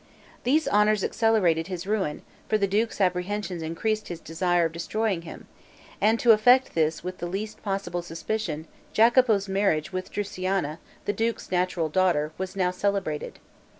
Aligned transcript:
These 0.45 0.67
honors 0.67 1.03
accelerated 1.03 1.67
his 1.67 1.85
ruin; 1.85 2.23
for 2.49 2.57
the 2.57 2.65
duke's 2.65 2.99
apprehensions 2.99 3.61
increased 3.61 4.07
his 4.07 4.19
desire 4.19 4.65
of 4.65 4.71
destroying 4.71 5.21
him; 5.21 5.45
and 6.01 6.19
to 6.21 6.31
effect 6.31 6.73
this 6.73 7.03
with 7.03 7.19
the 7.19 7.27
least 7.27 7.61
possible 7.61 8.01
suspicion, 8.01 8.65
Jacopo's 8.93 9.47
marriage 9.47 9.93
with 9.93 10.09
Drusiana, 10.11 10.79
the 11.05 11.13
duke's 11.13 11.51
natural 11.51 11.87
daughter, 11.87 12.31
was 12.39 12.55
now 12.55 12.71
celebrated. 12.71 13.37